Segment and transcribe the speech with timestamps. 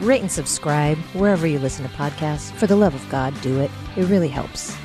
[0.00, 2.52] rate and subscribe wherever you listen to podcasts.
[2.52, 3.70] For the love of God, do it.
[3.96, 4.76] It really helps.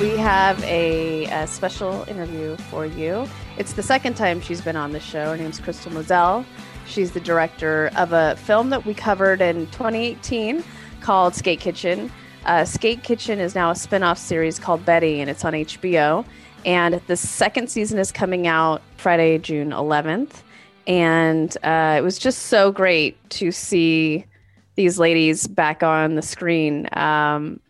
[0.00, 3.28] We have a, a special interview for you.
[3.58, 5.26] It's the second time she's been on the show.
[5.26, 6.46] Her name's Crystal Moselle.
[6.86, 10.64] She's the director of a film that we covered in 2018
[11.02, 12.10] called Skate Kitchen.
[12.46, 16.24] Uh, Skate Kitchen is now a spin off series called Betty, and it's on HBO.
[16.64, 20.42] And the second season is coming out Friday, June 11th.
[20.86, 24.26] And uh, it was just so great to see
[24.74, 26.88] these ladies back on the screen.
[26.92, 27.60] Um,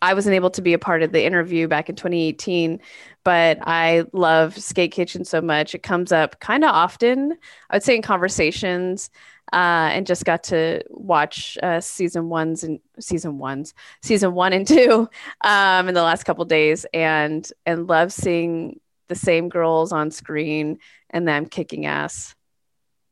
[0.00, 2.80] I wasn't able to be a part of the interview back in 2018,
[3.22, 5.74] but I love Skate Kitchen so much.
[5.74, 7.36] It comes up kind of often,
[7.70, 9.10] I would say, in conversations.
[9.52, 14.66] Uh, and just got to watch uh, season ones and season ones, season one and
[14.68, 15.08] two
[15.42, 20.78] um, in the last couple days, and and love seeing the same girls on screen
[21.10, 22.34] and them kicking ass.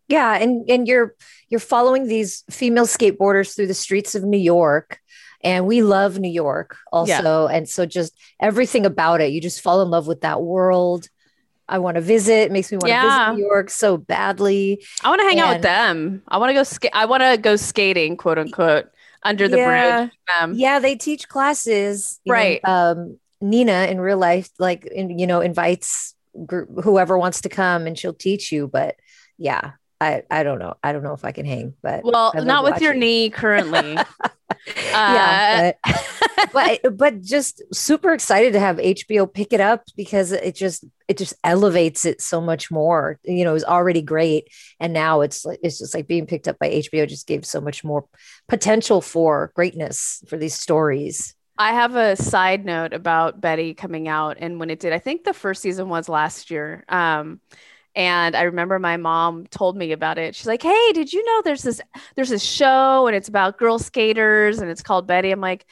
[0.08, 1.14] Yeah, and and you're
[1.48, 4.98] you're following these female skateboarders through the streets of New York
[5.42, 7.46] and we love New York also.
[7.46, 7.56] Yeah.
[7.56, 11.08] And so just everything about it, you just fall in love with that world.
[11.70, 12.32] I want to visit.
[12.32, 13.02] It makes me want yeah.
[13.02, 14.84] to visit New York so badly.
[15.02, 16.22] I want to hang and, out with them.
[16.28, 16.90] I want to go skate.
[16.92, 18.90] I want to go skating, quote unquote,
[19.22, 20.12] under the yeah, bridge.
[20.40, 22.20] Um, yeah, they teach classes.
[22.26, 22.60] right.
[22.66, 27.48] Know, um, Nina in real life, like, in, you know, invites gr- whoever wants to
[27.48, 28.68] come and she'll teach you.
[28.68, 28.96] But
[29.38, 30.74] yeah, I, I don't know.
[30.82, 33.94] I don't know if I can hang, but well, not with your knee currently.
[34.76, 36.19] yeah, uh, but,
[36.52, 41.18] but, but just super excited to have HBO pick it up because it just it
[41.18, 43.18] just elevates it so much more.
[43.24, 44.48] You know, it was already great,
[44.78, 47.82] and now it's it's just like being picked up by HBO just gave so much
[47.82, 48.06] more
[48.48, 51.34] potential for greatness for these stories.
[51.58, 54.94] I have a side note about Betty coming out and when it did.
[54.94, 56.84] I think the first season was last year.
[56.88, 57.40] Um,
[57.94, 60.34] and I remember my mom told me about it.
[60.34, 61.80] She's like, "Hey, did you know there's this
[62.14, 65.66] there's this show and it's about girl skaters and it's called Betty." I'm like,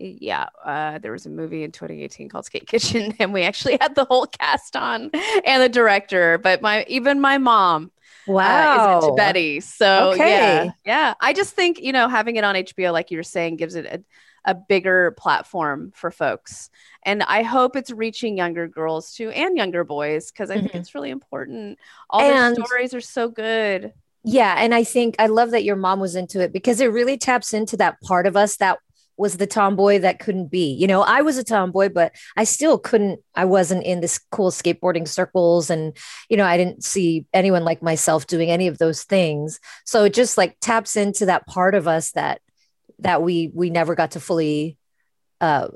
[0.00, 3.94] "Yeah, uh, there was a movie in 2018 called Skate Kitchen and we actually had
[3.94, 7.90] the whole cast on and the director, but my even my mom
[8.26, 8.96] Wow.
[8.96, 9.60] Uh, is into Betty.
[9.60, 10.30] So okay.
[10.30, 10.70] yeah.
[10.84, 11.14] Yeah.
[11.20, 13.86] I just think, you know, having it on HBO, like you were saying, gives it
[13.86, 14.02] a,
[14.44, 16.70] a bigger platform for folks.
[17.04, 20.66] And I hope it's reaching younger girls too and younger boys because I mm-hmm.
[20.66, 21.78] think it's really important.
[22.08, 23.92] All and, their stories are so good.
[24.22, 24.54] Yeah.
[24.58, 27.54] And I think I love that your mom was into it because it really taps
[27.54, 28.78] into that part of us that
[29.20, 30.72] was the tomboy that couldn't be.
[30.72, 34.50] You know, I was a tomboy, but I still couldn't, I wasn't in this cool
[34.50, 35.70] skateboarding circles.
[35.70, 35.96] And,
[36.28, 39.60] you know, I didn't see anyone like myself doing any of those things.
[39.84, 42.40] So it just like taps into that part of us that
[43.00, 44.76] that we we never got to fully
[45.40, 45.68] uh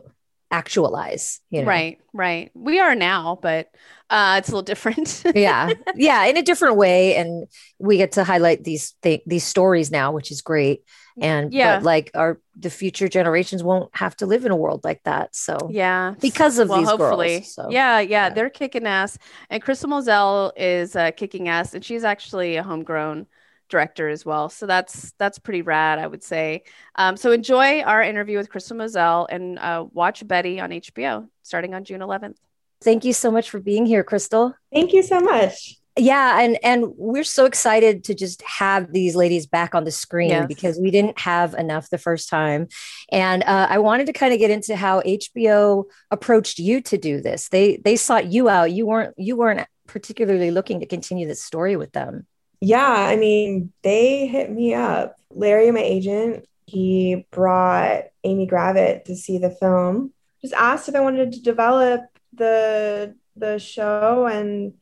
[0.51, 1.67] actualize you know?
[1.67, 3.69] right right we are now but
[4.11, 8.23] uh it's a little different yeah yeah in a different way and we get to
[8.23, 10.85] highlight these th- these stories now which is great
[11.21, 15.03] and yeah like our the future generations won't have to live in a world like
[15.05, 17.69] that so yeah because of well, these hopefully girls, so.
[17.71, 19.17] yeah, yeah, yeah they're kicking ass
[19.51, 23.27] and crystal moselle is uh, kicking ass and she's actually a homegrown
[23.69, 24.49] director as well.
[24.49, 26.65] So that's that's pretty rad, I would say.
[26.95, 31.75] Um, so enjoy our interview with Crystal Moselle and uh, watch Betty on HBO starting
[31.75, 32.37] on June 11th.
[32.83, 34.55] Thank you so much for being here, Crystal.
[34.73, 35.79] Thank you so much.
[35.97, 40.31] Yeah, and and we're so excited to just have these ladies back on the screen
[40.31, 40.47] yes.
[40.49, 42.69] because we didn't have enough the first time,
[43.13, 47.21] and uh, I wanted to kind of get into how HBO approached you to do
[47.21, 47.49] this.
[47.49, 48.73] They they sought you out.
[48.73, 52.27] You weren't you weren't particularly looking to continue this story with them
[52.65, 55.17] yeah, I mean, they hit me up.
[55.31, 60.15] Larry, my agent, he brought Amy Gravitt to see the film.
[60.41, 62.03] Just asked if I wanted to develop
[62.33, 64.75] the the show and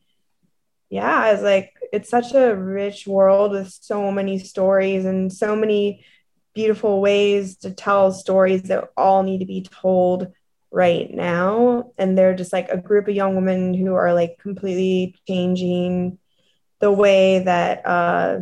[0.93, 5.55] yeah, I was like, it's such a rich world with so many stories and so
[5.55, 6.05] many
[6.53, 10.31] beautiful ways to tell stories that all need to be told
[10.69, 11.91] right now.
[11.97, 16.19] And they're just like a group of young women who are like completely changing
[16.79, 18.41] the way that uh,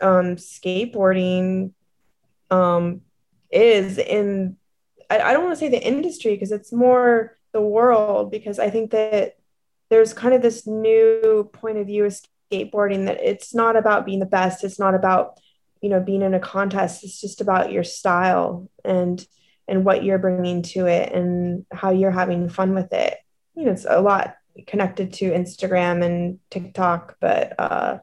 [0.00, 1.72] um, skateboarding
[2.52, 3.00] um,
[3.50, 4.56] is in
[5.10, 8.70] I, I don't want to say the industry because it's more the world because I
[8.70, 9.39] think that
[9.90, 12.18] there's kind of this new point of view of
[12.52, 14.64] skateboarding that it's not about being the best.
[14.64, 15.38] It's not about
[15.80, 17.04] you know being in a contest.
[17.04, 19.24] It's just about your style and
[19.68, 23.18] and what you're bringing to it and how you're having fun with it.
[23.54, 27.98] You know it's a lot connected to instagram and tiktok but uh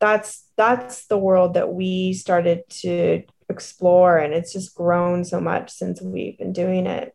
[0.00, 5.70] that's that's the world that we started to explore and it's just grown so much
[5.70, 7.14] since we've been doing it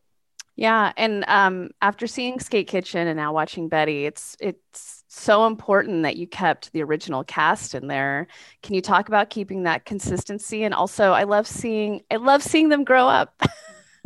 [0.56, 6.02] yeah and um after seeing skate kitchen and now watching betty it's it's so important
[6.02, 8.26] that you kept the original cast in there.
[8.62, 10.64] Can you talk about keeping that consistency?
[10.64, 13.40] And also, I love seeing I love seeing them grow up.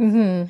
[0.00, 0.46] Mm-hmm.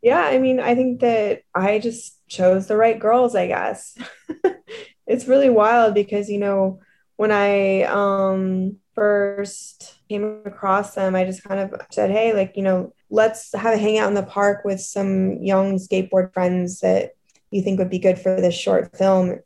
[0.00, 3.34] Yeah, I mean, I think that I just chose the right girls.
[3.34, 3.98] I guess
[5.08, 6.78] it's really wild because you know
[7.16, 12.64] when I um, first came across them, I just kind of said, "Hey, like you
[12.64, 17.12] know, let's have a hangout in the park with some young skateboard friends that."
[17.52, 19.38] you think would be good for this short film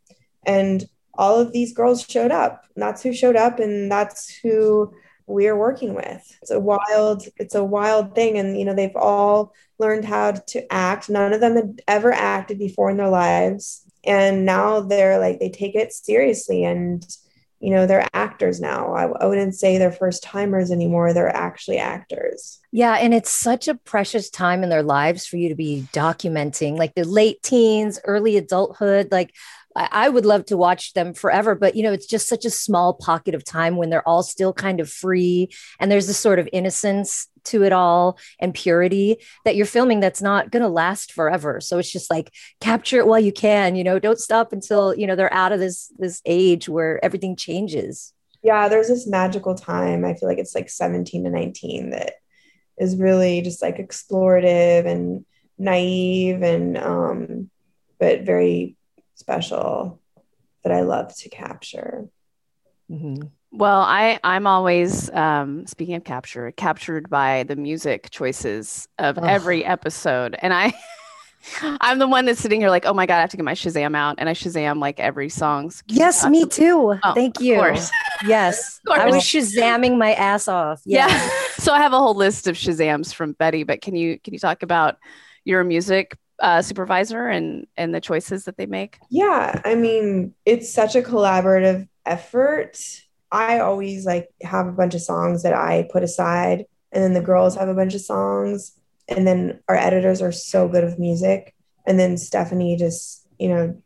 [0.46, 2.64] and all of these girls showed up.
[2.76, 4.92] That's who showed up, and that's who
[5.26, 6.38] we're working with.
[6.40, 8.38] It's a wild, it's a wild thing.
[8.38, 11.08] And you know, they've all learned how to act.
[11.08, 13.84] None of them had ever acted before in their lives.
[14.02, 17.06] And now they're like, they take it seriously and
[17.60, 18.94] you know they're actors now.
[18.94, 21.12] I, I, wouldn't say they're first timers anymore.
[21.12, 22.58] They're actually actors.
[22.72, 26.78] Yeah and it's such a precious time in their lives for you to be documenting
[26.78, 29.34] like the late teens early adulthood like
[29.76, 32.94] I would love to watch them forever, but you know, it's just such a small
[32.94, 35.48] pocket of time when they're all still kind of free
[35.78, 40.22] and there's this sort of innocence to it all and purity that you're filming that's
[40.22, 41.60] not going to last forever.
[41.60, 45.06] So it's just like capture it while you can, you know, don't stop until, you
[45.06, 48.12] know, they're out of this this age where everything changes.
[48.42, 50.04] Yeah, there's this magical time.
[50.04, 52.14] I feel like it's like 17 to 19 that
[52.78, 55.24] is really just like explorative and
[55.58, 57.50] naive and um
[57.98, 58.76] but very
[59.14, 60.00] special
[60.64, 62.08] that I love to capture.
[62.90, 63.28] Mm-hmm.
[63.52, 69.22] Well, I I'm always um, speaking of capture, captured by the music choices of oh.
[69.22, 70.72] every episode, and I.
[71.62, 73.54] I'm the one that's sitting here like, oh my god, I have to get my
[73.54, 75.72] Shazam out, and I Shazam like every song.
[75.86, 76.98] Yes, me too.
[77.02, 77.56] Oh, Thank you.
[78.26, 80.82] Yes, I was Shazamming my ass off.
[80.86, 81.08] Yeah.
[81.08, 81.30] yeah.
[81.56, 84.38] so I have a whole list of Shazams from Betty, but can you can you
[84.38, 84.98] talk about
[85.44, 88.98] your music uh, supervisor and and the choices that they make?
[89.08, 92.78] Yeah, I mean, it's such a collaborative effort.
[93.32, 97.20] I always like have a bunch of songs that I put aside, and then the
[97.20, 98.72] girls have a bunch of songs,
[99.08, 101.54] and then our editors are so good with music,
[101.86, 103.82] and then Stephanie just you know,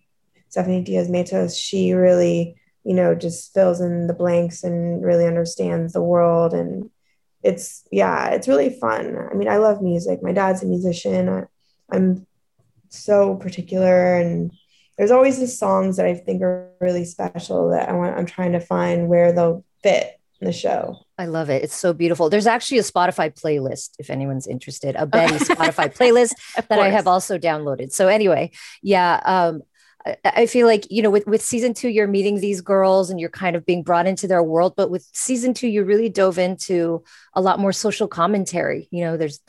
[0.49, 5.93] Stephanie Diaz Matos, she really you know just fills in the blanks and really understands
[5.93, 6.53] the world.
[6.53, 6.91] And
[7.43, 9.17] it's yeah it's really fun.
[9.31, 10.23] I mean i love music.
[10.23, 11.29] My dad's a musician.
[11.29, 11.45] I,
[11.91, 12.27] i'm
[12.89, 14.51] so particular and
[14.97, 18.53] there's always the songs that I think are really special that I want I'm trying
[18.53, 20.99] to find where they'll fit in the show.
[21.19, 21.63] I love it.
[21.63, 22.29] It's so beautiful.
[22.29, 26.33] There's actually a Spotify playlist if anyone's interested, a Betty Spotify playlist
[26.69, 27.93] that I have also downloaded.
[27.93, 28.51] So anyway,
[28.83, 29.63] yeah, um,
[30.25, 33.31] I feel like you know with with season two you're meeting these girls and you're
[33.31, 37.03] kind of being brought into their world but with season two you really dove into
[37.33, 39.41] a lot more social commentary you know there's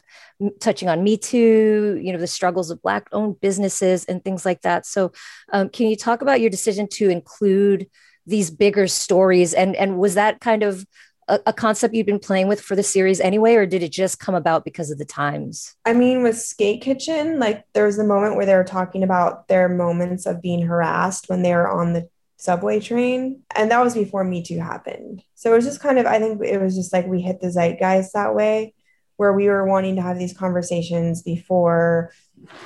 [0.59, 4.61] touching on me too you know the struggles of black owned businesses and things like
[4.61, 5.11] that so
[5.53, 7.87] um, can you talk about your decision to include
[8.25, 10.85] these bigger stories and and was that kind of
[11.27, 14.19] a, a, concept you've been playing with for the series anyway, or did it just
[14.19, 15.75] come about because of the times?
[15.85, 19.47] I mean, with Skate Kitchen, like there was a moment where they were talking about
[19.47, 23.41] their moments of being harassed when they were on the subway train.
[23.55, 25.23] And that was before Me Too happened.
[25.35, 27.51] So it was just kind of, I think it was just like we hit the
[27.51, 28.73] zeitgeist that way,
[29.17, 32.11] where we were wanting to have these conversations before,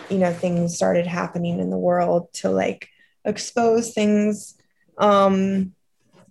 [0.09, 2.89] you know, things started happening in the world to like
[3.25, 4.55] expose things.
[4.97, 5.73] Um,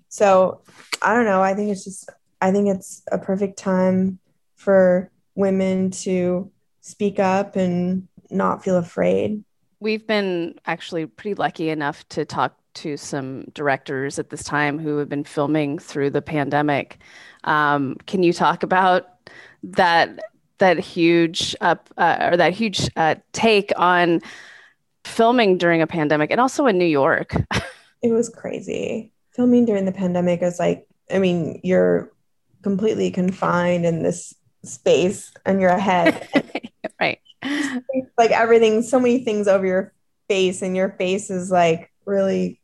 [0.09, 0.63] so
[1.03, 1.43] I don't know.
[1.43, 2.11] I think it's just
[2.41, 4.19] I think it's a perfect time
[4.55, 9.45] for women to speak up and not feel afraid.
[9.81, 14.99] We've been actually pretty lucky enough to talk to some directors at this time who
[14.99, 16.99] have been filming through the pandemic.
[17.45, 19.18] Um, can you talk about
[19.63, 20.19] that
[20.59, 24.21] that huge up uh, or that huge uh, take on
[25.05, 27.35] filming during a pandemic and also in New York?
[28.03, 29.13] it was crazy.
[29.35, 32.13] Filming during the pandemic is like, I mean, you're
[32.63, 34.35] completely confined in this
[34.65, 36.29] space in your head.
[37.01, 37.21] right.
[38.17, 39.93] Like everything, so many things over your
[40.29, 42.61] face, and your face is like really.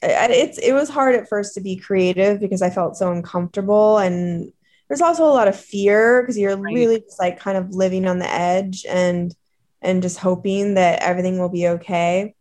[0.00, 4.52] It's it was hard at first to be creative because I felt so uncomfortable, and
[4.88, 6.74] there's also a lot of fear because you're right.
[6.74, 9.34] really just like kind of living on the edge and
[9.80, 12.34] and just hoping that everything will be okay.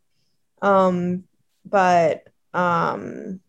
[0.62, 1.26] Um,
[1.66, 2.24] but
[2.54, 3.42] um,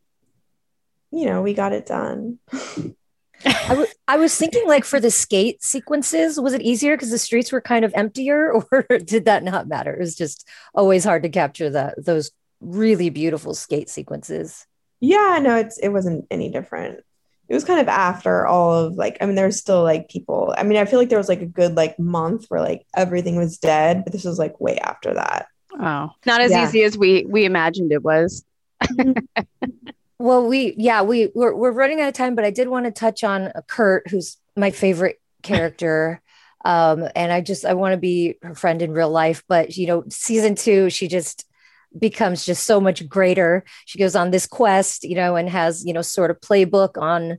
[1.10, 2.38] you know, we got it done.
[3.44, 7.18] I, w- I was thinking like for the skate sequences, was it easier because the
[7.18, 9.94] streets were kind of emptier, or did that not matter?
[9.94, 14.66] It was just always hard to capture that those really beautiful skate sequences.
[15.00, 17.04] Yeah, no, it's it wasn't any different.
[17.48, 20.54] It was kind of after all of like, I mean, there's still like people.
[20.56, 23.36] I mean, I feel like there was like a good like month where like everything
[23.36, 25.46] was dead, but this was like way after that.
[25.78, 26.64] Oh, not as Yeah.
[26.64, 28.44] easy as we we imagined it was.
[30.20, 32.90] Well, we yeah we we're, we're running out of time, but I did want to
[32.90, 36.20] touch on Kirt, who's my favorite character.
[36.64, 39.86] um, and I just I want to be her friend in real life, but you
[39.86, 41.44] know, season two, she just
[41.98, 43.64] becomes just so much greater.
[43.86, 47.38] She goes on this quest, you know, and has you know sort of playbook on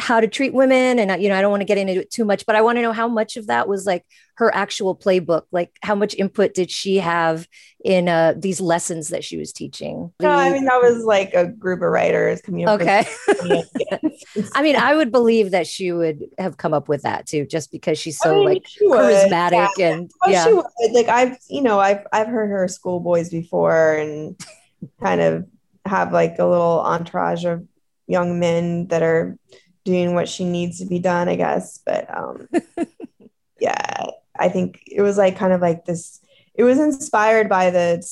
[0.00, 2.24] how to treat women and you know i don't want to get into it too
[2.24, 4.04] much but i want to know how much of that was like
[4.34, 7.46] her actual playbook like how much input did she have
[7.84, 11.46] in uh, these lessons that she was teaching No, I mean that was like a
[11.46, 13.06] group of writers with okay.
[14.54, 17.72] I mean, I would believe that she would have come up with that too, just
[17.72, 19.88] because she's so I mean, like charismatic yeah.
[19.88, 20.44] and Oh, yeah.
[20.44, 20.64] she would.
[20.92, 24.38] Like I've, you know, I've I've heard her schoolboys before, and
[25.02, 25.46] kind of
[25.86, 27.66] have like a little entourage of
[28.06, 29.38] young men that are
[29.90, 31.78] doing what she needs to be done, I guess.
[31.84, 32.48] But um,
[33.60, 34.06] yeah,
[34.38, 36.20] I think it was like kind of like this.
[36.54, 38.06] It was inspired by the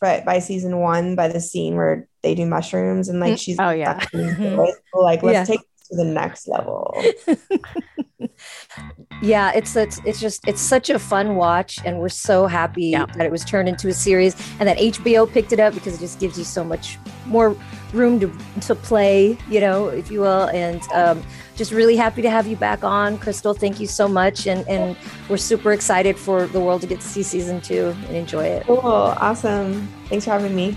[0.00, 4.00] by season one by the scene where they do mushrooms and like she's Oh, yeah.
[4.14, 4.66] Mhm.
[4.94, 5.56] like let's Yeah.
[5.56, 5.60] take
[5.90, 6.94] to the next level.
[9.22, 13.06] yeah, it's it's it's just it's such a fun watch, and we're so happy Yeah.
[13.16, 16.00] that it was turned into a series, and that HBO picked it up because it
[16.00, 17.56] just gives you so much more
[17.92, 18.32] room to
[18.62, 21.22] to play, you know, if you will, and um,
[21.56, 23.52] just really happy to have you back on, Crystal.
[23.54, 24.96] Thank you so much, and and
[25.28, 28.66] we're super excited for the world to get to see season two and enjoy it.
[28.66, 29.88] Cool, awesome.
[30.08, 30.76] Thanks for having me.